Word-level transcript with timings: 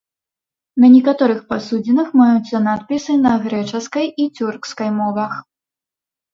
На 0.83 0.87
некаторых 0.95 1.39
пасудзінах 1.51 2.07
маюцца 2.23 2.63
надпісы 2.69 3.19
на 3.27 3.37
грэчаскай 3.47 4.13
і 4.25 4.29
цюркскай 4.37 4.89
мовах. 4.99 5.41